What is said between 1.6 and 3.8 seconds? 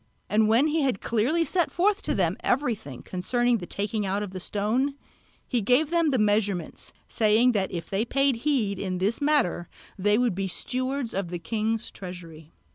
forth to them everything concerning the